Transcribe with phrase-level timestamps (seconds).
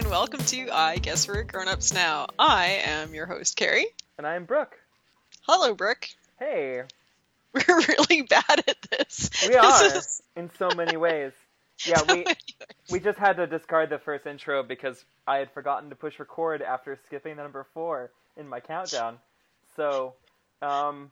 [0.00, 2.28] and welcome to I Guess We're Grown Ups Now.
[2.38, 3.86] I am your host, Carrie.
[4.16, 4.78] And I'm Brooke.
[5.42, 6.08] Hello, Brooke.
[6.38, 6.84] Hey.
[7.52, 9.28] We're really bad at this.
[9.42, 11.32] We This are is- in so many ways.
[11.84, 12.24] Yeah, we
[12.90, 16.62] we just had to discard the first intro because I had forgotten to push record
[16.62, 19.18] after skipping the number four in my countdown.
[19.76, 20.14] So,
[20.62, 21.10] um,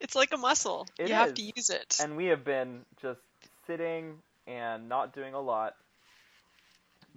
[0.00, 0.86] It's like a muscle.
[0.98, 1.96] You have to use it.
[1.98, 3.20] and we have been just
[3.66, 5.76] sitting and not doing a lot.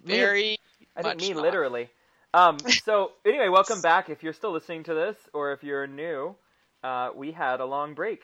[0.03, 0.59] Very.
[0.95, 1.43] I didn't much mean not.
[1.43, 1.89] literally.
[2.33, 4.09] Um, so anyway, welcome back.
[4.09, 6.35] If you're still listening to this, or if you're new,
[6.83, 8.21] uh, we had a long break,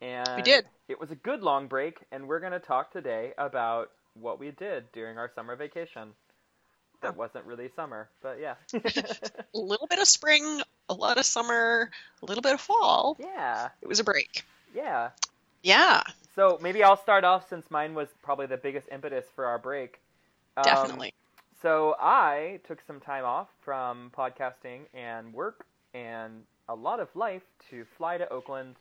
[0.00, 0.66] and We did.
[0.88, 4.50] It was a good long break, and we're going to talk today about what we
[4.50, 6.12] did during our summer vacation.
[7.02, 7.18] That Oh.
[7.18, 11.90] wasn't really summer, but yeah, A little bit of spring, a lot of summer,
[12.22, 13.16] a little bit of fall.
[13.20, 14.42] yeah, It was a break.
[14.74, 15.10] yeah.
[15.62, 16.02] Yeah,
[16.34, 19.98] So maybe I'll start off since mine was probably the biggest impetus for our break.
[20.56, 21.14] Um, definitely.
[21.60, 27.42] So I took some time off from podcasting and work and a lot of life
[27.70, 28.76] to fly to Oakland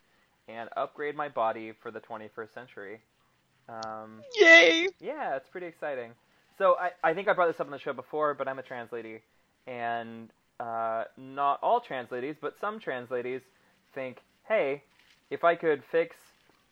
[0.48, 3.00] and upgrade my body for the 21st century.
[3.70, 4.88] Um, Yay!
[5.00, 6.12] yeah, it's pretty exciting.
[6.58, 8.64] So I, I think I brought this up on the show before, but I'm a
[8.64, 9.22] trans lady,
[9.66, 13.42] and uh, not all trans ladies, but some trans ladies
[13.94, 14.84] think, hey,
[15.30, 16.16] if I could fix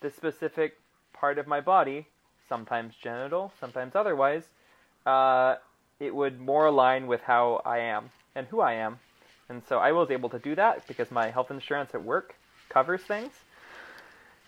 [0.02, 0.74] this specific
[1.14, 2.08] part of my body,
[2.48, 4.50] sometimes genital, sometimes otherwise,
[5.06, 5.56] uh,
[6.00, 9.00] it would more align with how I am and who I am.
[9.50, 12.36] And so I was able to do that because my health insurance at work
[12.70, 13.32] covers things.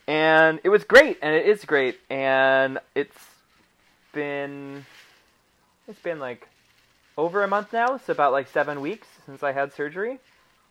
[0.07, 3.17] And it was great, and it is great, and it's
[4.13, 4.85] been
[5.87, 6.47] it's been like
[7.17, 10.19] over a month now, so about like seven weeks since I had surgery,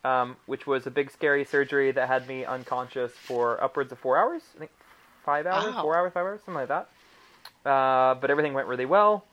[0.03, 4.17] um, which was a big scary surgery that had me unconscious for upwards of four
[4.17, 4.43] hours.
[4.55, 4.71] I think
[5.25, 5.81] five hours, Wow.
[5.81, 6.89] four hours, five hours, something like that.
[7.69, 9.25] Uh, but everything went really well,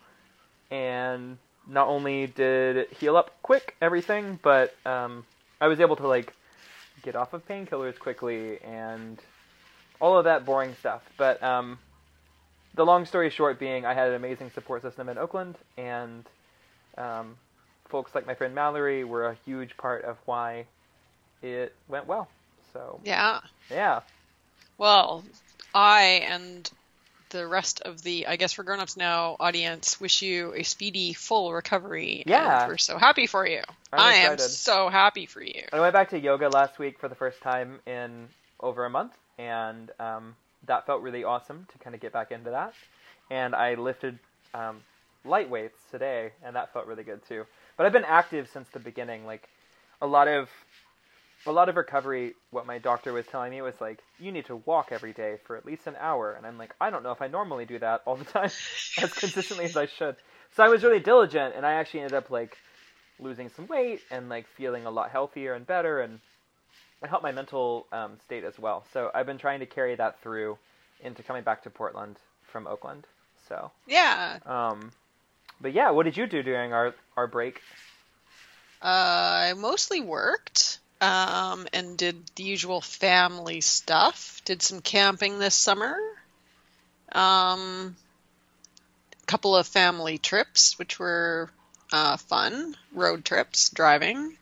[0.70, 5.24] and not only did it heal up quick, everything, but um,
[5.60, 6.34] I was able to like
[7.02, 9.18] get off of painkillers quickly and
[10.00, 11.02] all of that boring stuff.
[11.17, 11.78] But um,
[12.74, 16.24] the long story short being, I had an amazing support system in Oakland, and
[16.96, 17.36] um,
[17.89, 20.66] folks like my friend Mallory were a huge part of why
[21.42, 22.28] it went well.
[22.72, 23.40] So Yeah.
[23.70, 24.00] yeah,
[24.78, 25.24] Well,
[25.74, 26.70] I and
[27.30, 31.13] the rest of the I guess we're grown ups now audience wish you a speedy
[31.13, 32.23] full recovery.
[32.27, 32.63] Yeah.
[32.63, 33.63] And we're so happy for you.
[33.92, 35.63] I'm I am so happy for you.
[35.73, 38.29] I went back to yoga last week for the first time in
[38.61, 40.36] over a month, and um,
[40.67, 42.74] that felt really awesome to kind of get back into that.
[43.30, 44.19] And I lifted
[44.55, 44.80] um,
[45.24, 47.45] light weights today, and that felt really good too.
[47.77, 49.24] But I've been active since the beginning.
[49.24, 49.48] Like
[50.02, 50.48] a lot of
[51.46, 52.34] a lot of recovery.
[52.51, 55.56] What my doctor was telling me was like, you need to walk every day for
[55.56, 58.02] at least an hour, and I'm like, I don't know if I normally do that
[58.05, 58.51] all the time
[59.02, 60.17] as consistently as I should.
[60.56, 62.56] So I was really diligent, and I actually ended up like
[63.18, 66.20] losing some weight and like feeling a lot healthier and better and
[67.02, 70.18] it helped my mental um, state as well so i've been trying to carry that
[70.22, 70.57] through
[71.02, 72.17] into coming back to portland
[72.51, 73.07] from oakland
[73.46, 74.39] so Yeah.
[74.46, 74.90] um,
[75.61, 77.61] but yeah what did you do during our, our break
[78.83, 78.86] Uh,
[79.51, 84.42] I mostly worked um, and did the usual family stuff.
[84.44, 85.96] Did some camping this summer.
[87.12, 87.96] Um,
[89.22, 91.50] a couple of family trips, which were
[91.92, 92.77] uh, fun.
[92.94, 94.36] Road trips, driving.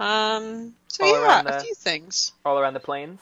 [0.00, 3.20] Um, so All yeah, a the- few things all around the plains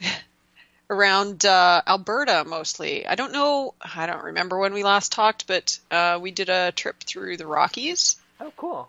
[0.90, 3.06] around uh, Alberta mostly.
[3.06, 3.74] I don't know.
[3.94, 7.46] I don't remember when we last talked, but uh, we did a trip through the
[7.46, 8.16] Rockies.
[8.40, 8.88] oh cool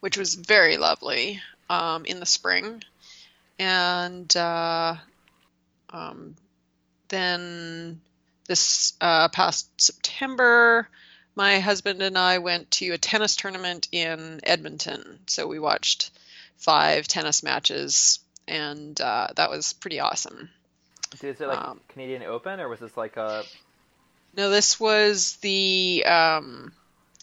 [0.00, 2.82] which was very lovely um, in the spring.
[3.58, 4.96] And uh,
[5.90, 6.36] um,
[7.08, 8.00] then
[8.46, 10.88] this uh, past September,
[11.34, 15.18] my husband and I went to a tennis tournament in Edmonton.
[15.26, 16.10] So we watched
[16.56, 20.50] five tennis matches, and uh, that was pretty awesome.
[21.12, 23.44] is it like Um, canadian open or was this like a
[24.36, 26.72] No, this was the um,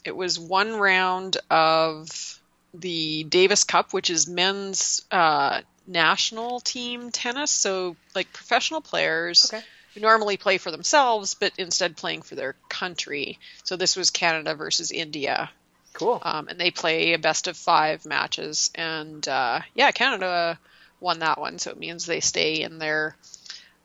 [0.04, 2.40] it was one round of
[2.80, 7.50] the Davis Cup, which is men's uh, national team tennis.
[7.50, 9.64] So like professional players Okay.
[9.94, 13.38] who normally play for themselves, but instead playing for their country.
[13.64, 15.50] So this was Canada versus India,
[15.92, 18.70] cool um, and they play a best of five matches.
[18.74, 20.58] And uh, yeah, Canada
[21.00, 23.16] won that one, so it means they stay in their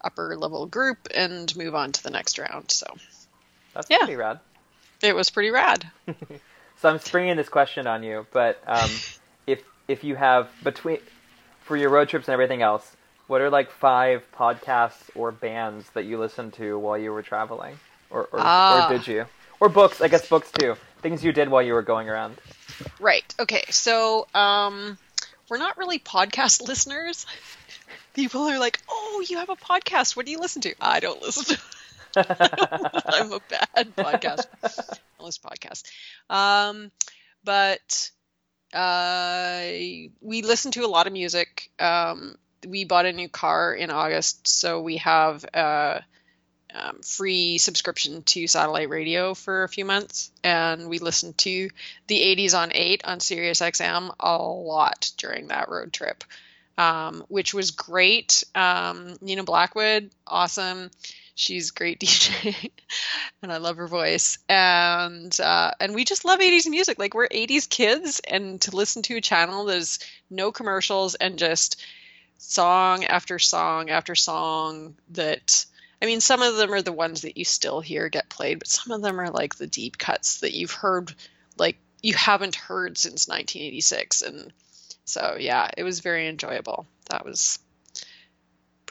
[0.04, 2.72] upper level group and move on to the next round.
[2.72, 2.88] So
[3.74, 4.00] that's yeah.
[4.00, 4.40] pretty rad
[5.04, 5.90] it was pretty rad.
[6.82, 8.90] so i'm springing this question on you but um,
[9.48, 10.98] if if you have between
[11.62, 12.96] for your road trips and everything else
[13.28, 17.80] what are like five podcasts or bands that you listened to while you were traveling
[18.10, 18.88] or or, Ah.
[18.88, 19.26] or did you
[19.60, 22.36] or books i guess books too things you did while you were going around.
[23.00, 23.34] Right.
[23.40, 23.64] Okay.
[23.72, 25.00] So, um,
[25.50, 27.26] we're not really podcast listeners.
[28.14, 30.16] People are like, "Oh, you have a podcast.
[30.16, 31.62] What do you listen to?" I don't listen to.
[32.16, 34.48] I'm a bad podcast.
[35.20, 36.36] Listen to.
[36.36, 36.92] Um,
[37.44, 38.12] but
[38.74, 39.62] uh,
[40.22, 41.72] we listen to a lot of music.
[41.80, 42.38] Um,
[42.68, 46.04] we bought a new car in August, so we have a
[46.74, 51.70] um, free subscription to satellite radio for a few months, and we listened to
[52.08, 56.24] the 80s on 8 on Sirius XM a lot during that road trip,
[56.78, 58.44] um, which was great.
[58.56, 60.92] Um, Nina Blackwood, awesome.
[61.42, 62.72] She's great DJ,
[63.42, 64.38] and I love her voice.
[64.48, 67.00] And uh, and we just love 80s music.
[67.00, 69.98] Like we're 80s kids, and to listen to a channel there's
[70.30, 71.84] no commercials and just
[72.38, 75.66] song after song after song that
[76.00, 78.68] I mean, some of them are the ones that you still hear get played, but
[78.68, 81.12] some of them are like the deep cuts that you've heard,
[81.58, 84.22] like you haven't heard since 1986.
[84.22, 84.54] And
[85.06, 86.86] so, yeah, it was very enjoyable.
[87.10, 87.58] That was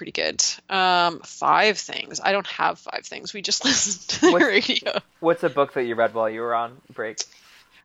[0.00, 0.42] pretty good.
[0.74, 2.20] Um, five things.
[2.24, 3.34] I don't have five things.
[3.34, 4.92] We just listened to the What's- radio.
[5.20, 7.18] What's a book that you read while you were on break?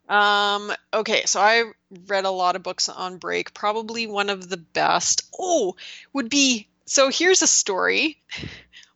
[0.07, 1.63] Um, okay, so I
[2.07, 3.53] read a lot of books on break.
[3.53, 5.23] Probably one of the best.
[5.37, 5.75] Oh,
[6.13, 8.17] would be so here's a story.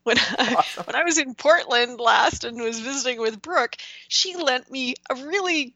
[0.03, 0.85] When I, Awesome.
[0.85, 3.75] when I was in Portland last and was visiting with Brooke,
[4.07, 5.73] she lent me a really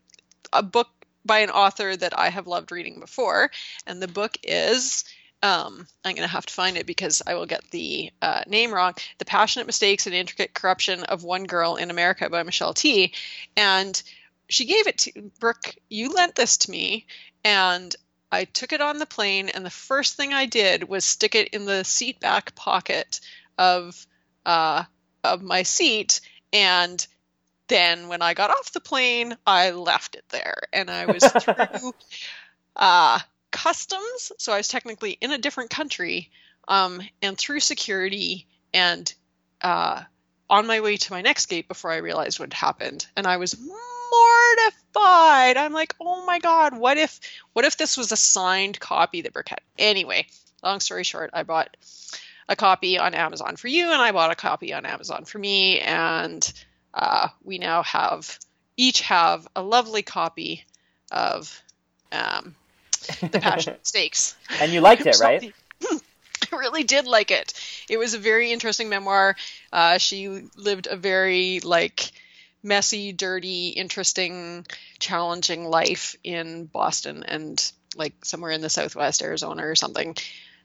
[0.54, 0.88] a book
[1.25, 3.51] by an author that I have loved reading before,
[3.86, 5.04] and the book is
[5.44, 8.74] um, I'm going to have to find it because I will get the uh, name
[8.74, 8.94] wrong.
[9.18, 13.13] The Passionate Mistakes and Intricate Corruption of One Girl in America by Michelle Tea.
[13.57, 14.01] And
[14.48, 15.75] she gave it to Brooke.
[15.90, 17.06] You lent this to me,
[17.44, 17.94] and
[18.31, 19.50] I took it on the plane.
[19.50, 23.19] And the first thing I did was stick it in the seat back pocket
[23.57, 24.07] of
[24.46, 24.84] uh,
[25.25, 26.22] of my seat.
[26.54, 27.06] And
[27.68, 31.94] then when I got off the plane, I left it there, and I was through
[32.78, 33.19] uh,
[33.54, 34.34] customs.
[34.38, 36.30] So I was technically in a different country,
[36.68, 39.14] um, and through security, and
[39.62, 40.02] uh,
[40.50, 43.58] on my way to my next gate before I realized what happened, and I was
[43.58, 45.56] mortified.
[45.58, 47.20] I'm like, oh my god, what if
[47.54, 49.62] what if this was a signed copy that Brooke had?
[49.78, 50.28] Anyway,
[50.62, 51.78] long story short, I bought
[52.50, 55.80] a copy on Amazon for you, and I bought a copy on Amazon for me,
[55.80, 56.52] and
[56.94, 58.38] uh, we now have
[58.76, 60.66] each have a lovely copy
[61.12, 61.62] of
[62.12, 62.56] um,
[63.22, 64.36] the passion Stakes.
[64.60, 65.54] and you liked it, right?
[66.52, 67.54] I really did like it.
[67.90, 69.36] It was a very interesting memoir.
[69.72, 72.12] Uh, she lived a very like
[72.62, 74.66] messy, dirty, interesting,
[75.00, 80.16] challenging life in Boston and like somewhere in the Southwest Arizona or something.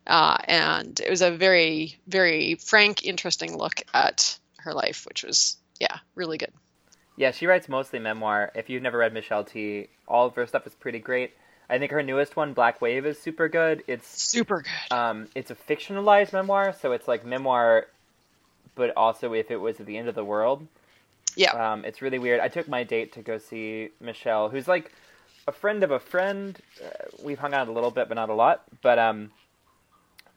[0.07, 5.57] Uh, and it was a very, very frank, interesting look at her life, which was
[5.79, 6.53] yeah, really good.
[7.17, 8.53] Yeah, she writes mostly memoir.
[8.55, 11.33] If you've never read Michelle Tea, all of her stuff is pretty great.
[11.71, 13.85] I think her newest one, Black Wave, is super good.
[13.87, 14.97] It's Super good.
[14.97, 17.87] um, it's a fictionalized memoir, so it's like memoir,
[18.75, 20.67] but also if it was at the end of the world.
[21.37, 21.53] Yeah.
[21.53, 22.41] Um, it's really weird.
[22.41, 24.93] I took my date to go see Michelle, who's like
[25.47, 26.59] a friend of a friend.
[26.83, 26.89] Uh,
[27.23, 28.63] we've hung out a little bit, but not a lot.
[28.83, 29.31] But um,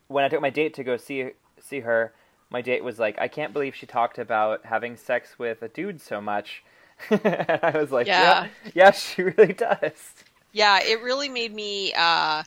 [0.10, 2.14] when I took my date to go see see her,
[2.50, 6.02] my date was like, "I can't believe she talked about having sex with a dude
[6.02, 6.62] so much."
[7.10, 8.48] and I was like, Yeah.
[8.66, 10.14] "Yeah, yeah, she really does."
[10.52, 11.94] Yeah, it really made me.
[11.96, 12.44] Uh,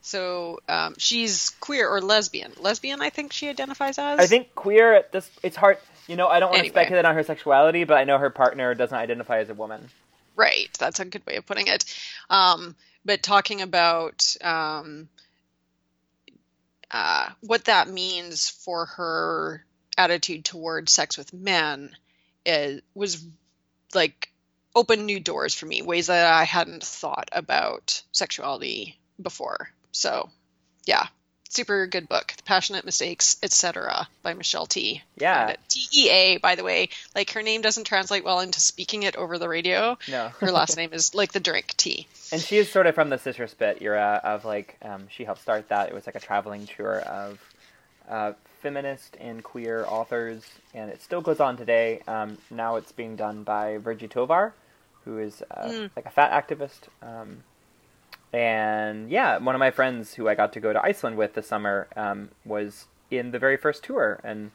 [0.00, 2.52] so um, she's queer or lesbian.
[2.60, 4.18] Lesbian, I think she identifies as.
[4.18, 4.94] I think queer.
[4.94, 5.78] at This it's hard.
[6.06, 8.74] You know, I don't want to speculate on her sexuality, but I know her partner
[8.74, 9.88] doesn't identify as a woman.
[10.36, 11.84] Right, that's a good way of putting it.
[12.28, 15.08] Um, but talking about um,
[16.90, 19.64] uh, what that means for her
[19.96, 21.90] attitude towards sex with men
[22.44, 23.24] is, was
[23.94, 24.30] like
[24.74, 29.70] opened new doors for me, ways that I hadn't thought about sexuality before.
[29.92, 30.28] So,
[30.84, 31.06] yeah,
[31.48, 34.08] super good book, The Passionate Mistakes, etc.
[34.22, 35.02] by Michelle Tea.
[35.16, 35.54] Yeah.
[35.68, 36.88] T E A, by the way.
[37.14, 39.96] Like her name doesn't translate well into speaking it over the radio.
[40.08, 40.28] No.
[40.40, 42.08] Her last name is like the drink tea.
[42.32, 45.42] And she is sort of from the Sister Spit era of like um, she helped
[45.42, 45.88] start that.
[45.88, 47.40] It was like a traveling tour of
[48.08, 50.42] uh, feminist and queer authors,
[50.74, 52.00] and it still goes on today.
[52.08, 54.54] Um, now it's being done by Virgie Tovar,
[55.04, 55.90] who is uh, Mm.
[55.96, 56.88] like a fat activist.
[57.02, 57.42] Um,
[58.32, 61.46] and yeah, one of my friends who I got to go to Iceland with this
[61.46, 64.50] summer um, was in the very first tour, and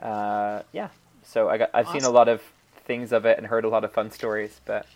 [0.00, 0.88] uh, yeah,
[1.22, 2.42] so I got I've seen a lot of
[2.84, 4.86] things of it and heard a lot of fun stories, but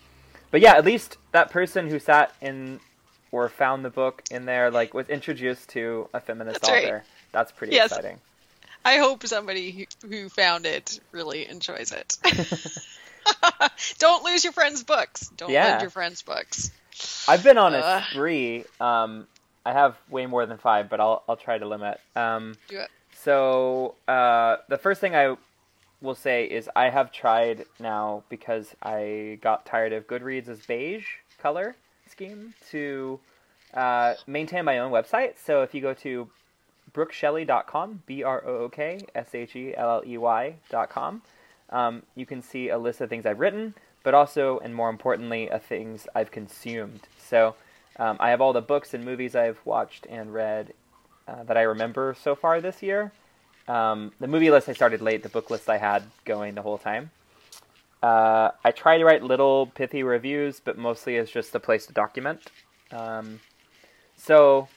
[0.51, 2.81] but yeah, at least that person who sat in
[3.31, 6.85] or found the book in there like was introduced to a feminist That's right.
[6.87, 7.05] author.
[7.33, 7.93] That's pretty Yes.
[7.93, 8.19] exciting.
[8.85, 12.17] I hope somebody who found it really enjoys it.
[13.99, 15.29] Don't lose your friends' books.
[15.37, 15.67] Don't Yeah.
[15.71, 16.71] lend your friends' books.
[17.29, 18.05] I've been on a Ugh.
[18.11, 18.65] spree.
[18.81, 19.27] Um,
[19.65, 22.01] I have way more than five, but I'll I'll try to limit.
[22.15, 22.91] Um, Do it.
[23.23, 25.37] so uh, the first thing I
[26.01, 31.07] will say is I have tried now because I got tired of Goodreads' beige
[31.41, 31.75] color
[32.09, 33.19] scheme to
[33.75, 35.35] uh, maintain my own website.
[35.45, 36.29] So if you go to
[36.93, 41.23] brookshelley.com, B R O O K S H E L L E Y.com,
[41.71, 45.51] um, you can see a list of things I've written, but also, and more importantly,
[45.51, 47.01] of things I've consumed.
[47.19, 47.55] So
[47.99, 50.73] um, I have all the books and movies I've watched and read
[51.27, 53.13] uh, that I remember so far this year.
[53.69, 56.79] Um, the movie list I started late, the book list I had going the whole
[56.79, 57.11] time.
[58.03, 61.93] Uh, I try to write little pithy reviews, but mostly it's just a place to
[61.93, 62.43] document.
[62.93, 63.41] Um,
[64.17, 64.69] so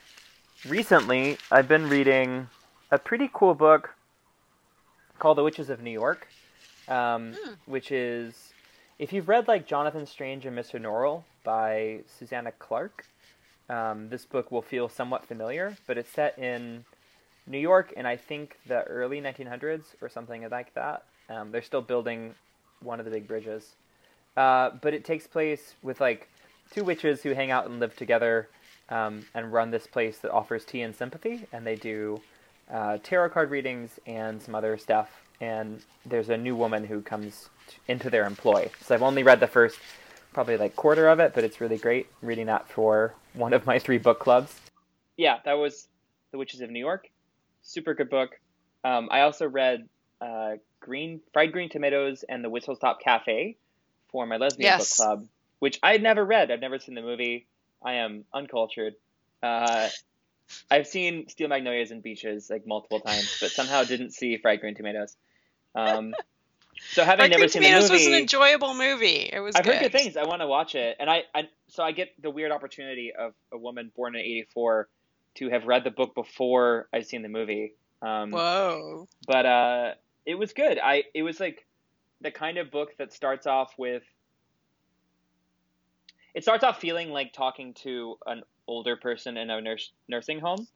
[0.67, 2.47] recently, I've been reading
[2.89, 3.93] a pretty cool book
[5.19, 6.27] called The Witches of New York,
[6.89, 7.53] um, Hmm.
[7.65, 8.53] which is
[8.97, 10.79] if you've read like Jonathan Strange and Mr.
[10.81, 13.05] Norrell by Susanna Clarke,
[13.69, 16.83] um, this book will feel somewhat familiar, but it's set in
[17.47, 21.03] New York in I think the early 1900s or something like that.
[21.29, 22.33] Um, they're still building
[22.81, 23.75] one of the big bridges,
[24.35, 26.27] uh, but it takes place with like
[26.71, 28.49] two witches who hang out and live together
[28.89, 32.19] um, and run this place that offers tea and sympathy, and they do
[32.71, 35.09] uh, tarot card readings and some other stuff.
[35.41, 37.49] And there's a new woman who comes
[37.87, 38.69] into their employ.
[38.81, 39.79] So I've only read the first
[40.33, 43.79] probably like quarter of it, but it's really great reading that for one of my
[43.79, 44.59] three book clubs.
[45.17, 45.87] Yeah, that was
[46.31, 47.09] The Witches of New York.
[47.61, 48.39] Super good book.
[48.83, 49.87] Um, I also read
[50.21, 53.57] uh, Green Fried Green Tomatoes and The Whistle Stop Cafe
[54.11, 54.97] for my lesbian Yes.
[54.97, 55.27] book club,
[55.59, 56.51] which I'd never read.
[56.51, 57.45] I've never seen the movie.
[57.83, 58.95] I am uncultured.
[59.41, 59.89] Uh,
[60.71, 64.75] I've seen Steel Magnolias and Beaches like multiple times, but somehow didn't see Fried Green
[64.75, 65.15] Tomatoes.
[65.75, 66.13] Um,
[66.91, 69.29] so having never seen Tomatoes the movie, was an enjoyable movie.
[69.31, 69.75] It was I've good.
[69.75, 70.17] heard good things.
[70.17, 73.33] I want to watch it, and I, I so I get the weird opportunity of
[73.51, 74.87] a woman born in '84
[75.35, 77.73] to have read the book before I've seen the movie.
[78.01, 79.07] Um, Whoa.
[79.27, 79.93] but uh,
[80.25, 80.79] it was good.
[80.81, 81.65] I it was like
[82.21, 84.03] the kind of book that starts off with.
[86.33, 90.67] It starts off feeling like talking to an older person in a nurse, nursing home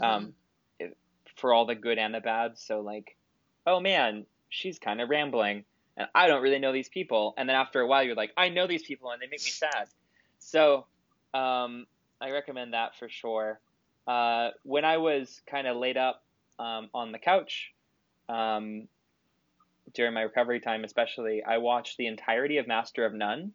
[0.00, 0.32] um,
[0.78, 0.96] it-
[1.36, 2.56] for all the good and the bad.
[2.58, 3.16] So like,
[3.66, 5.64] oh man, she's kind of rambling,
[5.96, 7.32] and I don't really know these people.
[7.36, 9.50] And then after a while, you're like, I know these people, and they make me
[9.50, 9.88] sad.
[10.38, 10.86] So
[11.32, 11.86] um,
[12.20, 13.58] I recommend that for sure.
[14.06, 16.22] Uh, when I was kind of laid up
[16.58, 17.72] um, on the couch
[18.28, 18.88] um,
[19.94, 23.52] during my recovery time, especially, I watched the entirety of Master of None,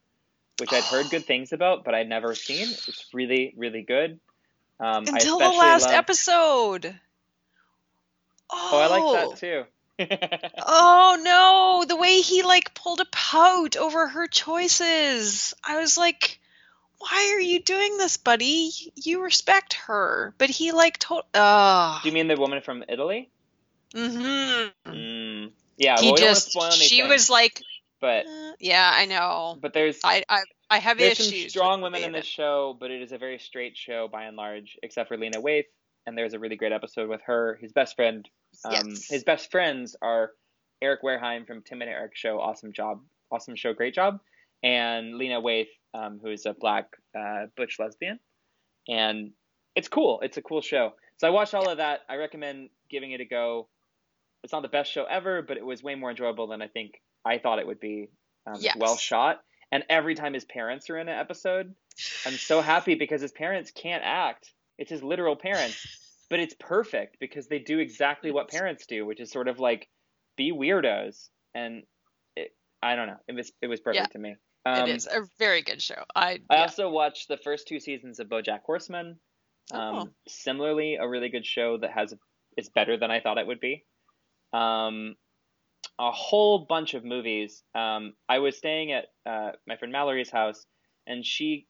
[0.60, 2.68] which I'd heard good things about, but I'd never seen.
[2.70, 4.20] It's really, really good.
[4.80, 7.00] Um, I Until the last love- episode.
[8.50, 9.64] Oh, Oh, I like that too.
[10.00, 15.54] Oh no, the way he like pulled a pout over her choices.
[15.64, 16.40] I was like,
[17.00, 18.72] why are you doing this, buddy?
[18.96, 20.34] You respect her.
[20.38, 23.30] But he like told uh Do you mean the woman from Italy?
[23.96, 24.92] Mm-hmm.
[24.92, 27.62] Mm, yeah, He well, we don't want to just spoil she was like
[28.00, 29.58] but uh, yeah, I know.
[29.60, 31.42] but there's I I I have there's issues.
[31.42, 34.38] some strong women in this show, but it is a very straight show by and
[34.38, 35.66] large, except for Lena Waithe.
[36.06, 37.58] And there's a really great episode with her.
[37.62, 38.28] His best friend,
[38.66, 39.08] um, yes.
[39.10, 40.32] his best friends are
[40.82, 44.20] Eric Wareheim from Tim and Eric Show, awesome job, awesome show, great job,
[44.64, 46.88] and Lena Waithe, um, who is a black
[47.18, 48.20] uh, butch lesbian,
[48.88, 49.32] and
[49.76, 50.20] it's cool.
[50.22, 50.94] It's a cool show.
[51.18, 52.02] So I watched all of that.
[52.10, 53.68] I recommend giving it a go.
[54.44, 57.02] It's not the best show ever, but it was way more enjoyable than I think
[57.26, 58.10] I thought it would be.
[58.46, 58.78] Um, Yes.
[58.80, 61.74] well shot, and every time his parents are in an episode,
[62.26, 64.54] I'm so happy because his parents can't act.
[64.78, 65.86] It's his literal parents,
[66.30, 69.88] but it's perfect because they do exactly what parents do, which is sort of like
[70.36, 71.30] be weirdos.
[71.56, 71.84] And
[72.36, 74.14] it, I don't know, it was it was perfect Yeah.
[74.14, 74.36] to me.
[74.66, 76.04] Um, it is a very good show.
[76.16, 76.62] I, I yeah.
[76.64, 79.20] also watched the first two seasons of BoJack Horseman.
[79.72, 80.10] Um, Oh.
[80.28, 82.14] Similarly, a really good show that has
[82.58, 83.86] it's better than I thought it would be.
[84.54, 85.16] Um,
[86.00, 87.64] a whole bunch of movies.
[87.76, 90.66] Um, I was staying at uh, my friend Mallory's house,
[91.06, 91.68] and she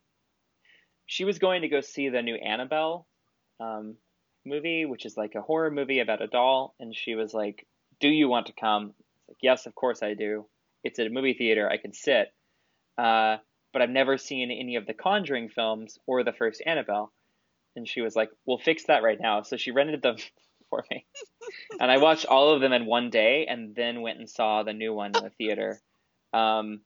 [1.06, 3.08] she was going to go see the new Annabelle
[3.60, 3.96] um,
[4.48, 7.68] movie, which is like a horror movie about a doll, and she was like,
[8.00, 8.94] "Do you want to come?"
[9.28, 10.48] Like, "Yes, of course I do.
[10.84, 11.70] It's at a movie theater.
[11.70, 12.34] I can sit."
[12.98, 13.38] Uh,
[13.74, 17.12] but I've never seen any of the Conjuring films or the first Annabelle.
[17.76, 20.18] And she was like, "We'll fix that right now." So she rented them
[20.70, 21.06] for me,
[21.80, 24.74] and I watched all of them in one day, and then went and saw the
[24.74, 25.80] new one in the theater.
[26.34, 26.82] Um,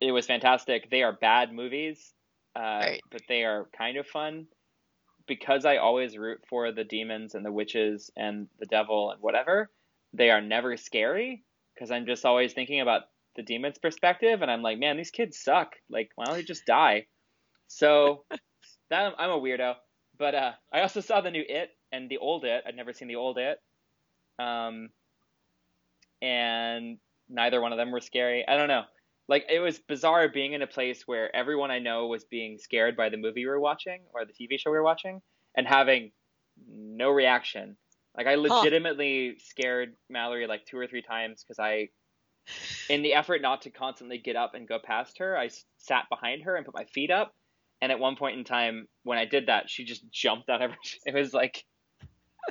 [0.00, 0.90] it was fantastic.
[0.90, 2.12] They are bad movies,
[2.54, 3.02] uh, Right.
[3.10, 4.46] but they are kind of fun
[5.28, 9.70] because I always root for the demons and the witches and the devil and whatever.
[10.14, 11.44] They are never scary
[11.74, 13.02] because I'm just always thinking about
[13.36, 15.76] the demon's perspective, and I'm like, man, these kids suck.
[15.88, 17.06] Like, why don't they just die?
[17.68, 18.24] So
[18.90, 19.74] that I'm a weirdo.
[20.18, 22.64] But uh, I also saw the new It and the old It.
[22.66, 23.60] I'd never seen the old It.
[24.38, 24.90] Um,
[26.20, 28.44] and neither one of them were scary.
[28.46, 28.82] I don't know.
[29.28, 32.96] Like it was bizarre being in a place where everyone I know was being scared
[32.96, 35.20] by the movie we were watching or the TV show we were watching,
[35.54, 36.12] and having
[36.66, 37.76] no reaction.
[38.16, 39.44] Like I legitimately huh.
[39.44, 41.88] scared Mallory like two or three times because I,
[42.88, 46.42] in the effort not to constantly get up and go past her, I sat behind
[46.44, 47.34] her and put my feet up.
[47.80, 50.72] And at one point in time, when I did that, she just jumped out of
[50.72, 50.76] her.
[51.06, 51.64] It was like,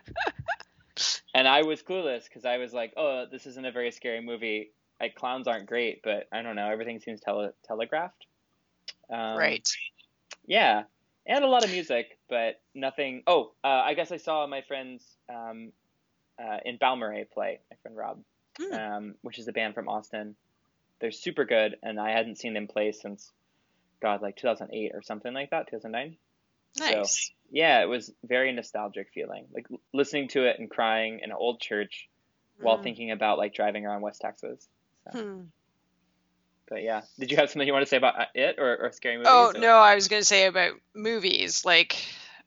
[1.33, 4.71] and I was clueless because I was like, "Oh, this isn't a very scary movie."
[4.99, 6.69] Like clowns aren't great, but I don't know.
[6.69, 8.25] Everything seems tele- telegraphed.
[9.11, 9.67] Um, right.
[10.45, 10.83] Yeah,
[11.27, 13.23] and a lot of music, but nothing.
[13.27, 15.71] Oh, uh, I guess I saw my friends um,
[16.39, 17.59] uh, in Balmorhea play.
[17.69, 18.23] My friend Rob,
[18.57, 18.73] hmm.
[18.73, 20.35] um, which is a band from Austin.
[20.99, 23.31] They're super good, and I hadn't seen them play since,
[24.01, 26.17] God, like 2008 or something like that, 2009.
[26.79, 27.27] Nice.
[27.27, 31.37] So, yeah, it was very nostalgic feeling, like listening to it and crying in an
[31.37, 32.07] old church
[32.59, 32.83] while hmm.
[32.83, 34.67] thinking about like driving around West Texas.
[35.13, 35.19] So.
[35.19, 35.41] Hmm.
[36.69, 38.91] But yeah, did you have something you want to say about uh, it or, or
[38.91, 39.29] scary movies?
[39.31, 39.59] Oh or?
[39.59, 41.63] no, I was going to say about movies.
[41.63, 41.97] Like,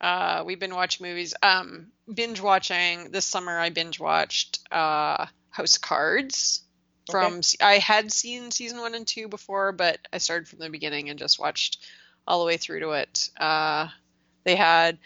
[0.01, 1.35] uh, we've been watching movies.
[1.43, 3.59] Um, binge watching this summer.
[3.59, 6.63] I binge watched uh, House Cards.
[7.11, 7.57] From okay.
[7.61, 11.19] I had seen season one and two before, but I started from the beginning and
[11.19, 11.79] just watched
[12.27, 13.31] all the way through to it.
[13.39, 13.89] Uh,
[14.45, 14.99] they had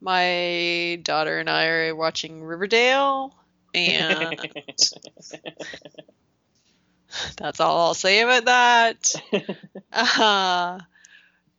[0.00, 3.36] my daughter and I are watching Riverdale,
[3.74, 4.36] and
[7.36, 9.14] That's all I'll say about that.
[9.92, 10.78] uh,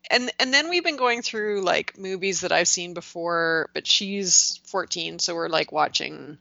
[0.09, 4.59] and and then we've been going through like movies that I've seen before, but she's
[4.65, 6.37] 14, so we're like watching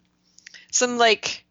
[0.70, 1.44] some like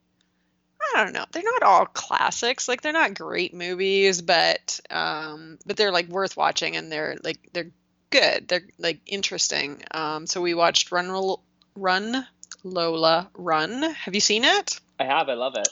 [0.95, 1.25] I don't know.
[1.31, 2.67] They're not all classics.
[2.67, 7.39] Like they're not great movies, but um but they're like worth watching and they're like
[7.53, 7.71] they're
[8.09, 8.47] good.
[8.47, 9.81] They're like interesting.
[9.91, 11.37] Um so we watched Run
[11.75, 12.27] Run
[12.63, 13.81] Lola Run.
[13.81, 14.79] Have you seen it?
[14.99, 15.29] I have.
[15.29, 15.67] I love it.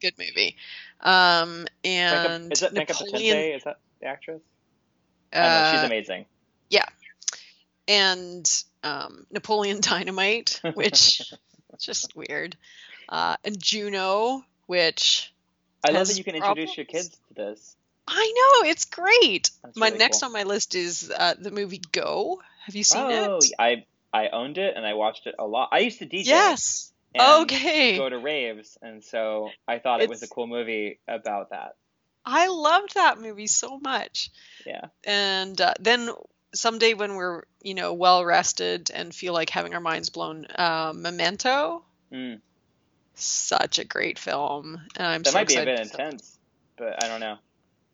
[0.00, 0.56] Good movie.
[1.00, 4.40] Um, and is it Napoleon, Is that the actress?
[5.32, 6.26] Uh, she's amazing.
[6.70, 6.86] Yeah,
[7.86, 11.38] and um, Napoleon Dynamite, which is
[11.78, 12.56] just weird,
[13.08, 15.32] uh, and Juno, which
[15.84, 17.76] I love that you can introduce your kids to this.
[18.08, 18.32] I
[18.62, 19.50] know it's great.
[19.62, 20.28] That's my really next cool.
[20.28, 22.40] on my list is uh, the movie Go.
[22.64, 23.52] Have you seen oh, it?
[23.58, 25.70] I I owned it and I watched it a lot.
[25.72, 26.26] I used to DJ.
[26.26, 27.96] Yes okay.
[27.96, 31.76] go to raves, and so I thought it's, it was a cool movie about that.
[32.24, 34.30] I loved that movie so much.
[34.66, 34.86] Yeah.
[35.04, 36.10] And uh, then
[36.54, 40.92] someday when we're you know well rested and feel like having our minds blown, uh,
[40.94, 41.82] Memento.
[42.12, 42.40] Mm.
[43.14, 46.38] Such a great film, and I'm that so might be a bit intense,
[46.76, 47.38] but I don't know.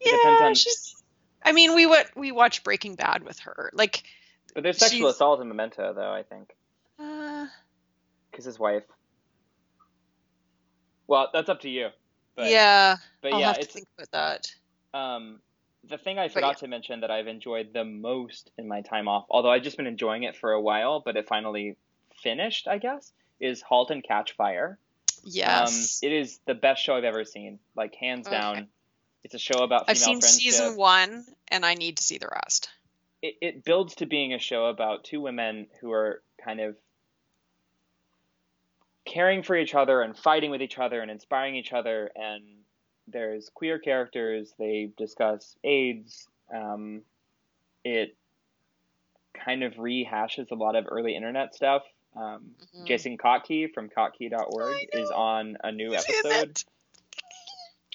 [0.00, 0.54] It yeah, on...
[0.54, 0.96] she's.
[1.44, 4.02] I mean, we what we watched Breaking Bad with her, like.
[4.54, 6.12] But there's sexual assault in Memento, though.
[6.12, 6.54] I think.
[6.98, 7.46] Uh.
[8.30, 8.82] Because his wife.
[11.12, 11.88] Well, that's up to you.
[12.37, 12.96] But, yeah.
[13.20, 14.55] But I'll yeah, have it's to think about that.
[14.98, 15.40] Um,
[15.87, 16.61] the thing I forgot yeah.
[16.61, 19.87] to mention that I've enjoyed the most in my time off, although I've just been
[19.87, 21.77] enjoying it for a while, but it finally
[22.22, 24.79] finished, I guess, is *Halt and Catch Fire*.
[25.22, 26.01] Yes.
[26.03, 28.35] Um, it is the best show I've ever seen, like hands okay.
[28.35, 28.68] down.
[29.22, 30.40] It's a show about female I've seen friendship.
[30.40, 32.70] season one, and I need to see the rest.
[33.20, 36.75] It, it builds to being a show about two women who are kind of
[39.12, 42.11] caring for each other and fighting with each other and inspiring each other.
[42.14, 42.44] And
[43.07, 44.53] there's queer characters.
[44.59, 46.29] They discuss AIDS.
[46.55, 47.03] Um,
[47.85, 48.16] it
[49.35, 51.83] kind of rehashes a lot of early internet stuff.
[52.16, 52.85] Um, mm-hmm.
[52.87, 56.62] Jason Kottke from kottke.org is on a new episode,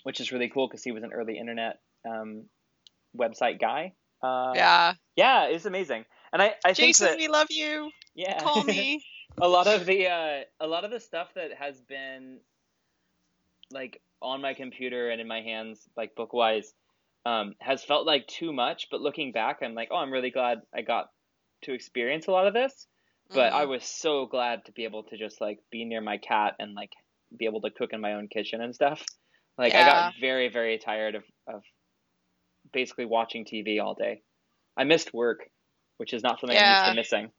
[0.04, 2.44] which is really cool because he was an early internet um,
[3.16, 3.94] website guy.
[4.22, 4.94] Uh, yeah.
[5.16, 6.06] Yeah, it's amazing.
[6.34, 7.92] And I, I Jason, think that, we love you.
[8.16, 8.40] Yeah.
[8.40, 9.04] Call me.
[9.40, 12.40] A lot of the uh, a lot of the stuff that has been
[13.72, 16.74] like on my computer and in my hands, like book wise,
[17.26, 18.88] um, has felt like too much.
[18.90, 21.10] But looking back, I'm like, oh, I'm really glad I got
[21.64, 22.88] to experience a lot of this.
[23.30, 23.58] But mm-hmm.
[23.58, 26.74] I was so glad to be able to just like be near my cat and
[26.74, 26.92] like
[27.38, 29.04] be able to cook in my own kitchen and stuff.
[29.58, 29.82] Like yeah.
[29.82, 31.62] I got very very tired of of
[32.72, 34.22] basically watching TV all day.
[34.78, 35.50] I missed work,
[35.98, 36.84] which is not something yeah.
[36.86, 37.32] I'm used to missing.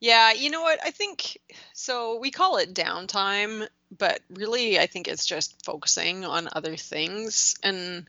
[0.00, 0.80] Yeah, you know what?
[0.84, 1.38] I think
[1.72, 2.18] so.
[2.18, 7.56] We call it downtime, but really, I think it's just focusing on other things.
[7.62, 8.08] And,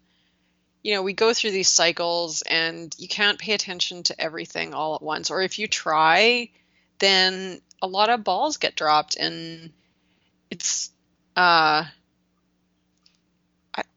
[0.84, 4.96] you know, we go through these cycles and you can't pay attention to everything all
[4.96, 5.32] at once.
[5.32, 6.52] Or if you try,
[7.00, 9.16] then a lot of balls get dropped.
[9.18, 9.74] And
[10.52, 10.92] it's,
[11.36, 11.86] uh,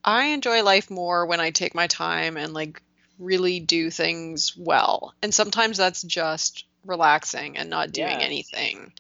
[0.05, 2.83] I enjoy life more when I take my time and like
[3.19, 5.15] really do things well.
[5.23, 8.25] And sometimes that's just relaxing and not doing Yeah.
[8.25, 8.93] anything.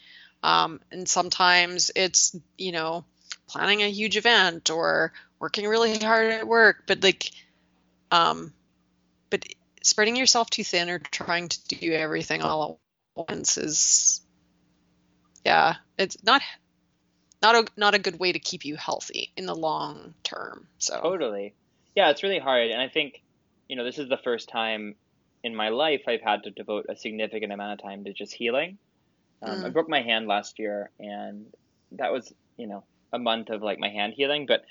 [0.42, 3.04] Um, and sometimes it's, you know,
[3.48, 6.84] planning a huge event or working really hard at work.
[6.86, 7.30] But like,
[8.10, 8.52] um,
[9.30, 9.44] but
[9.82, 12.80] spreading yourself too thin or trying to do everything all
[13.16, 14.20] at once is,
[15.44, 16.42] yeah, it's not
[17.42, 20.68] not a not a good way to keep you healthy in the long term.
[20.78, 21.54] So Totally.
[21.94, 22.70] Yeah, it's really hard.
[22.70, 23.22] And I think,
[23.68, 24.96] you know, this is the first time
[25.44, 28.78] in my life I've had to devote a significant amount of time to just healing.
[29.42, 29.72] Um, I Mm.
[29.72, 31.46] broke my hand last year, and
[31.92, 34.46] that was, you know, a month of like my hand healing.
[34.46, 34.64] But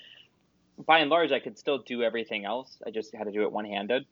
[0.78, 2.76] by and large, I could still do everything else.
[2.86, 4.06] I just had to do it one handed.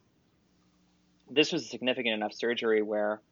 [1.28, 3.22] This was a significant enough surgery where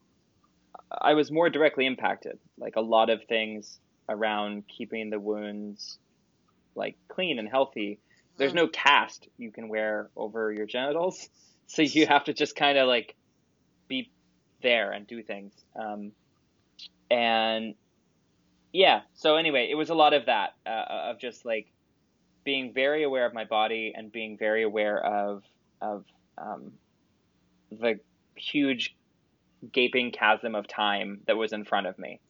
[0.90, 2.38] I was more directly impacted.
[2.58, 5.98] Like a lot of things around keeping the wounds
[6.74, 8.00] like clean and healthy.
[8.38, 8.56] There's Mm.
[8.56, 11.28] no cast you can wear over your genitals,
[11.66, 13.14] so you have to just kind of like
[13.88, 14.11] be
[14.62, 15.53] there and do things.
[15.77, 16.12] Um,
[17.11, 17.74] and
[18.72, 21.68] yeah, so anyway, it was a lot of that uh, of just like
[22.44, 25.42] being very aware of my body and being very aware of
[25.81, 26.05] of
[26.38, 26.72] um,
[27.70, 28.00] the
[28.37, 28.96] huge
[29.72, 32.20] gaping chasm of time that was in front of me.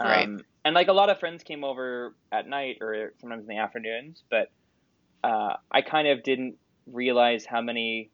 [0.00, 0.24] Right.
[0.24, 3.58] Um, and like a lot of friends came over at night or sometimes in the
[3.58, 4.50] afternoons, but
[5.22, 8.10] uh, I kind of didn't realize how many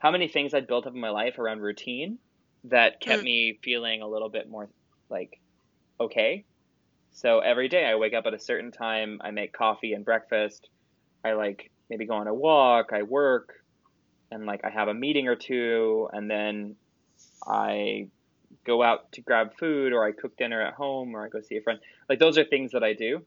[0.00, 2.18] how many things I'd built up in my life around routine
[2.64, 3.24] that kept Mm.
[3.24, 4.70] me feeling a little bit more
[5.10, 5.40] like
[6.00, 6.46] okay.
[7.12, 10.68] So every day I wake up at a certain time, I make coffee and breakfast.
[11.24, 13.50] I like maybe go on a walk, I work,
[14.30, 16.76] and like I have a meeting or two, and then
[17.46, 18.10] I
[18.66, 21.56] go out to grab food or I cook dinner at home or I go see
[21.56, 21.80] a friend.
[22.08, 23.26] Like those are things that I do.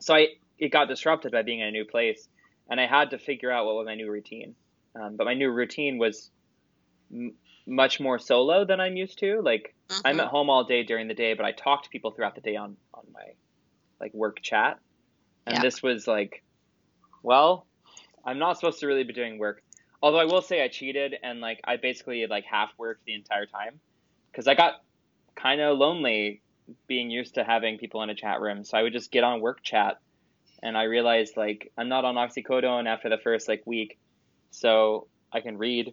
[0.00, 2.28] So I it got disrupted by being in a new place,
[2.68, 4.56] and I had to figure out what was my new routine.
[4.94, 6.30] Um, but my new routine was
[7.12, 9.40] m- much more solo than I'm used to.
[9.42, 9.74] Like
[10.04, 10.24] I'm Mhm.
[10.24, 12.56] at home all day during the day, but I talk to people throughout the day
[12.56, 13.24] on on my
[14.00, 14.78] like work chat.
[15.46, 15.62] And Yeah.
[15.62, 16.42] this was like,
[17.22, 17.66] well,
[18.24, 19.62] I'm not supposed to really be doing work.
[20.02, 23.46] Although I will say I cheated and like I basically like half worked the entire
[23.46, 23.80] time
[24.32, 24.74] because I got
[25.36, 26.42] kind of lonely
[26.88, 28.64] being used to having people in a chat room.
[28.64, 29.96] So I would just get on work chat,
[30.62, 33.98] and I realized like I'm not on oxycodone after the first like week,
[34.50, 35.92] so I can read.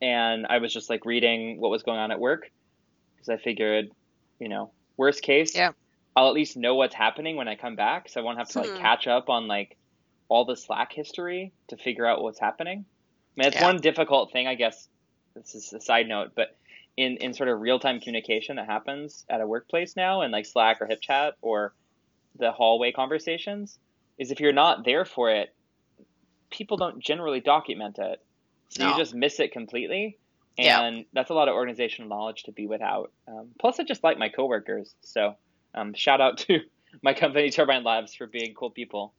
[0.00, 2.42] And I was just like reading what was going on at work
[3.16, 3.86] because I figured,
[4.38, 5.72] you know, worst case, Yeah.
[6.16, 8.60] I'll at least know what's happening when I come back, so I won't have to
[8.60, 8.80] like Hmm.
[8.82, 9.76] catch up on like
[10.28, 12.84] all the Slack history to figure out what's happening.
[13.36, 13.62] I mean, it's Yeah.
[13.64, 14.88] one difficult thing, I guess.
[15.34, 16.56] This is a side note, but
[16.96, 20.46] in, in sort of real time communication that happens at a workplace now, in like
[20.46, 21.74] Slack or HipChat or
[22.36, 23.78] the hallway conversations,
[24.18, 25.53] is if you're not there for it,
[26.54, 28.20] people don't generally document it.
[28.70, 28.90] So No.
[28.92, 30.16] you just miss it completely.
[30.56, 30.80] Yeah.
[30.82, 33.10] And that's a lot of organizational knowledge to be without.
[33.26, 34.94] Um, plus, I just like my coworkers.
[35.02, 35.34] So
[35.74, 36.60] um, shout out to
[37.02, 39.12] my company, Turbine Labs, for being cool people.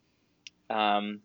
[0.70, 1.20] Um,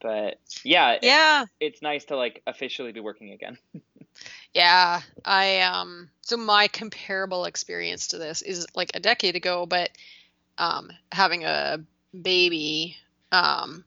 [0.00, 1.44] but yeah, it- Yeah.
[1.60, 3.58] it's nice to like officially be working again.
[4.54, 9.88] Yeah, I um so my comparable experience to this is like a decade ago, but
[10.58, 11.78] um having a
[12.20, 12.94] baby
[13.32, 13.82] um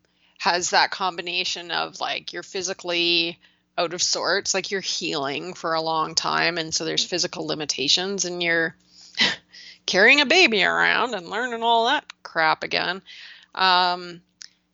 [0.45, 3.39] has that combination of like you're physically
[3.79, 8.25] out of sorts, like you're healing for a long time and so there's physical limitations
[8.25, 8.75] and you're
[9.87, 13.01] carrying a baby around and learning all that crap again.
[13.55, 14.21] Um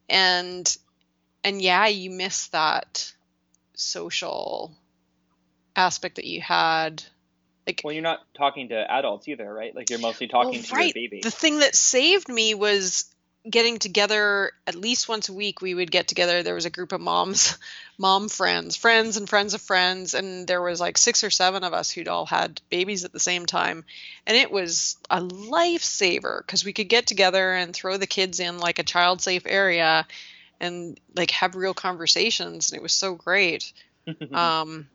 [0.10, 0.78] and
[1.46, 3.14] and yeah, you miss that
[3.74, 4.74] social
[5.74, 7.02] aspect that you had
[7.66, 9.74] like Well, you're not talking to adults either, right?
[9.74, 11.22] Like you're mostly talking Well, to your baby.
[11.24, 13.06] the thing that saved me was
[13.50, 16.44] getting together at least once a week we would get together.
[16.44, 17.58] There was a group of moms
[17.98, 21.74] mom friends friends and friends of friends and there was like six or seven of
[21.74, 23.84] us who'd all had babies at the same time.
[24.28, 28.60] And it was a lifesaver because we could get together and throw the kids in
[28.60, 30.06] like a child safe area
[30.60, 33.74] and like have real conversations and it was so great.
[34.34, 34.88] Um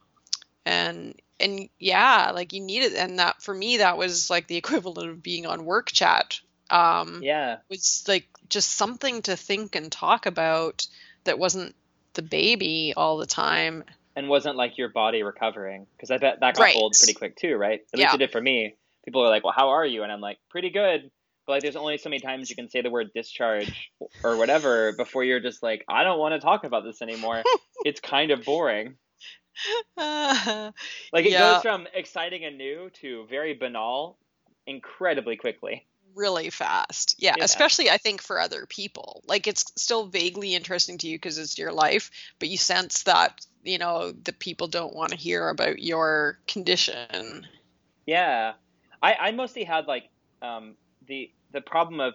[0.64, 4.56] and and yeah like you need it and that for me that was like the
[4.62, 7.58] equivalent of being on work chat um yeah.
[7.70, 10.86] was like just something to think and talk about
[11.24, 11.74] that wasn't
[12.14, 13.84] the baby all the time
[14.16, 16.74] and wasn't like your body recovering because I bet that got Right.
[16.74, 17.80] old pretty quick too, right?
[17.92, 18.06] At Yeah.
[18.06, 18.76] least it did for me.
[19.04, 21.10] People are like, "Well, how are you?" And I'm like, "Pretty good."
[21.46, 23.92] But like, there's only so many times you can say the word discharge
[24.24, 27.44] or whatever before you're just like, "I don't want to talk about this anymore."
[27.84, 28.96] it's kind of boring.
[31.12, 31.54] Like it Yeah.
[31.54, 34.18] goes from exciting and new to very banal
[34.66, 35.86] incredibly quickly.
[36.16, 37.14] Really fast.
[37.18, 37.42] Yeah, Yeah.
[37.42, 39.22] especially I think for other people.
[39.26, 43.46] Like it's still vaguely interesting to you because it's your life, but you sense that,
[43.62, 47.46] you know, the people don't want to hear about your condition.
[48.06, 48.54] Yeah,
[49.02, 50.04] I, I mostly had like
[50.42, 50.76] um,
[51.06, 52.14] the the problem of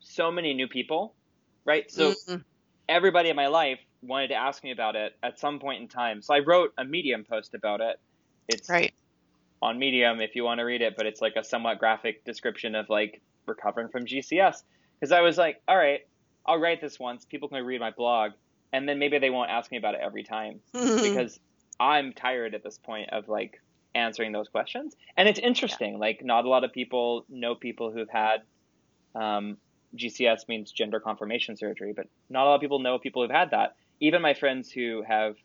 [0.00, 1.16] so many new people,
[1.66, 1.90] right?
[1.90, 2.44] So Mhm.
[2.88, 6.22] everybody in my life wanted to ask me about it at some point in time.
[6.22, 7.96] So I wrote a Medium post about it.
[8.48, 8.94] It's Right.
[9.62, 12.74] On Medium if you want to read it, but it's like a somewhat graphic description
[12.74, 14.62] of like recovering from GCS.
[14.98, 16.00] Because I was like, all right,
[16.46, 17.24] I'll write this once.
[17.24, 18.32] People can read my blog,
[18.72, 21.38] and then maybe they won't ask me about it every time because
[21.78, 23.60] I'm tired at this point of like
[23.94, 24.94] answering those questions.
[25.16, 25.98] And it's interesting.
[25.98, 28.42] Like, not a lot of people know people who've had
[29.14, 29.56] um,
[29.96, 33.50] GCS means gender confirmation surgery, but not a lot of people know people who've had
[33.50, 33.76] that.
[34.00, 35.36] Even my friends who have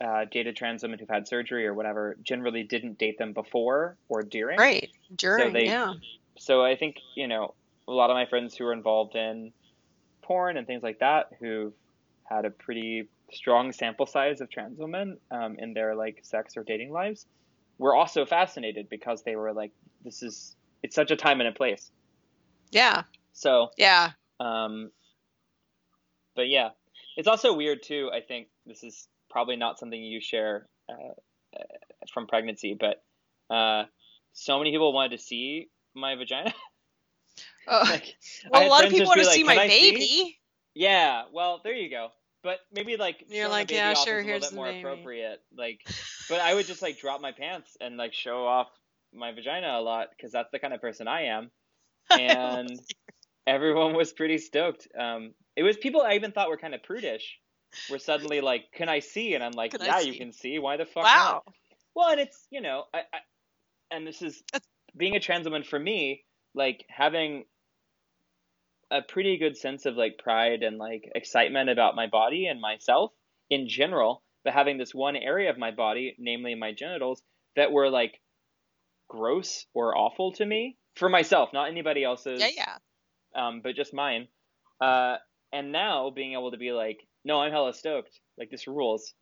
[0.00, 4.22] uh, dated trans women who've had surgery or whatever generally didn't date them before or
[4.22, 4.58] during.
[4.58, 4.90] right.
[5.16, 5.94] During, they- yeah.
[6.38, 7.54] So I think, you know,
[7.86, 9.52] a lot of my friends who are involved in
[10.22, 11.72] porn and things like that who've
[12.24, 16.62] had a pretty strong sample size of trans women um, in their like sex or
[16.64, 17.26] dating lives
[17.78, 19.72] were also fascinated because they were like,
[20.04, 21.90] this is, it's such a time and a place.
[22.70, 23.02] Yeah.
[23.32, 24.12] So, Yeah.
[24.38, 24.90] um,
[26.36, 26.70] but yeah,
[27.16, 28.10] it's also weird too.
[28.14, 31.14] I think this is probably not something you share uh,
[32.12, 33.02] from pregnancy, but
[33.54, 33.84] uh,
[34.32, 36.52] so many people wanted to see my vagina.
[37.66, 38.16] Uh, like,
[38.50, 40.38] well, a lot of people want to like, see my I see?" baby.
[40.74, 42.08] Yeah, well, there you go.
[42.42, 44.80] But maybe like You're like, baby "Yeah, sure, is a here's little bit more baby."
[44.80, 45.42] appropriate.
[45.56, 45.80] Like,
[46.28, 48.68] but I would just like drop my pants and like show off
[49.12, 51.50] my vagina a lot because that's the kind of person I am.
[52.18, 52.80] And
[53.46, 54.88] everyone was pretty stoked.
[54.98, 57.38] Um, it was people I even thought were kind of prudish.
[57.88, 60.58] Were suddenly like, "Can I see?" And I'm like, Can "Yeah, you can see.
[60.58, 61.42] Why the fuck Wow.
[61.46, 61.54] not?"
[61.94, 63.18] Well, and it's you know, I, I
[63.90, 64.42] and this is
[64.96, 67.44] being a trans woman for me, like having
[68.90, 73.12] a pretty good sense of like pride and like excitement about my body and myself
[73.48, 77.22] in general, but having this one area of my body, namely my genitals,
[77.56, 78.20] that were like
[79.08, 82.76] gross or awful to me for myself, not anybody else's Yeah, yeah.
[83.34, 84.28] um, but just mine.
[84.80, 85.16] Uh,
[85.52, 88.18] and now being able to be like, no, I'm hella stoked.
[88.38, 89.12] Like this rules.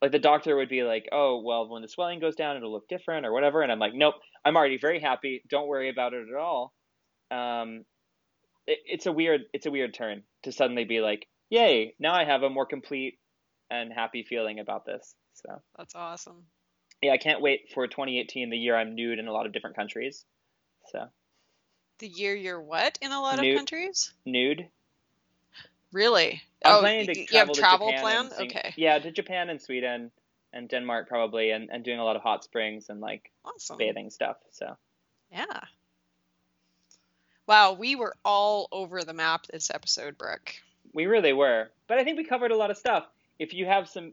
[0.00, 2.88] Like the doctor would be like, oh, well, when the swelling goes down, it'll look
[2.88, 3.62] different or whatever.
[3.62, 5.42] And I'm like, nope, I'm already very happy.
[5.48, 6.72] Don't worry about it at all.
[7.30, 7.84] Um,
[8.66, 12.24] it, it's a weird, it's a weird turn to suddenly be like, yay, now I
[12.24, 13.18] have a more complete
[13.70, 15.14] and happy feeling about this.
[15.34, 16.46] So That's awesome.
[17.00, 19.76] yeah, I can't wait for 2018, the year I'm nude in a lot of different
[19.76, 20.24] countries.
[20.90, 21.04] So
[22.00, 24.12] The year you're what in a lot of countries?
[24.26, 24.68] nude.
[25.92, 26.42] Really?
[26.64, 28.30] I'm oh, planning to y- you travel have to travel Japan plan?
[28.30, 28.74] sing- Okay.
[28.76, 30.10] Yeah, to Japan and Sweden
[30.52, 33.78] and Denmark probably, and, and doing a lot of hot springs and like Awesome.
[33.78, 34.36] bathing stuff.
[34.50, 34.76] So
[35.30, 35.60] Yeah.
[37.46, 40.54] Wow, we were all over the map this episode, Brooke.
[40.94, 43.06] we really were, but I think we covered a lot of stuff.
[43.38, 44.12] If you have some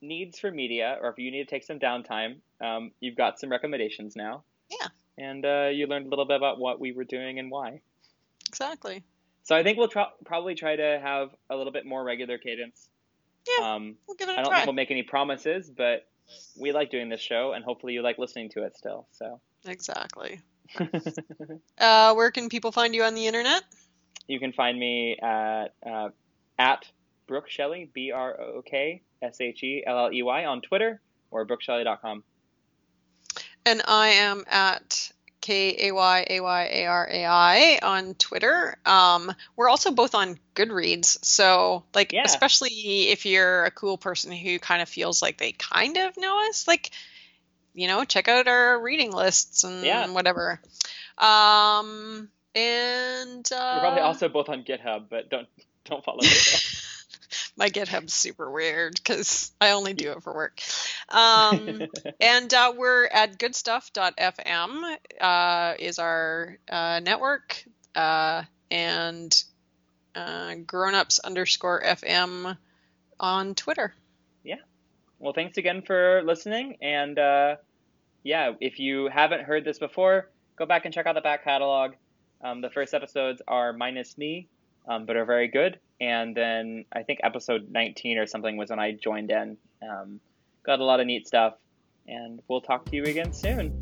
[0.00, 3.50] needs for media, or if you need to take some downtime, um, you've got some
[3.50, 4.42] recommendations now.
[4.68, 4.88] Yeah.
[5.16, 7.80] And uh, you learned a little bit about what we were doing and why.
[8.48, 9.02] Exactly.
[9.44, 12.88] So I think we'll try, probably try to have a little bit more regular cadence.
[13.58, 13.74] Yeah.
[13.74, 14.56] Um, We'll give it I a don't try.
[14.58, 16.06] think we'll make any promises, but
[16.58, 19.06] we like doing this show, and hopefully you like listening to it still.
[19.12, 19.40] So.
[19.66, 20.40] Exactly.
[21.78, 23.62] Uh, where can people find you on the internet?
[24.26, 26.08] you can find me at uh,
[26.58, 26.86] at
[27.26, 31.00] Brooke Shelley B R O K S H E L L E Y on Twitter
[31.30, 32.24] or brookeshelley.com.
[33.66, 35.12] And I am at
[35.44, 38.78] K A Y A Y A R A I on Twitter.
[38.86, 41.22] Um, we're also both on Goodreads.
[41.22, 42.24] So, like, Yeah.
[42.24, 46.48] especially if you're a cool person who kind of feels like they kind of know
[46.48, 46.92] us, like,
[47.74, 50.06] you know, check out our reading lists and Yeah.
[50.14, 50.62] whatever.
[51.18, 55.48] Um, and uh, We're probably also both on GitHub, but don't
[55.84, 56.30] don't follow me.
[57.56, 60.60] my GitHub's super weird because I only do it for work.
[61.06, 61.82] Um,
[62.18, 67.62] and uh, we're at goodstuff.fm uh, is our uh, network,
[67.94, 69.44] uh, and
[70.14, 72.56] uh, grownups underscore fm
[73.20, 73.94] on Twitter.
[74.42, 74.56] Yeah.
[75.18, 77.56] Well, thanks again for listening, and uh,
[78.22, 81.92] yeah, if you haven't heard this before, go back and check out the back catalog.
[82.42, 84.48] Um, the first episodes are minus me,
[84.88, 85.78] um, but are very good.
[86.00, 89.56] And then I think episode 19 or something was when I joined in.
[89.82, 90.20] Um,
[90.64, 91.54] got a lot of neat stuff,
[92.06, 93.78] and we'll talk to you again soon.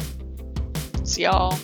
[1.04, 1.58] See y'all.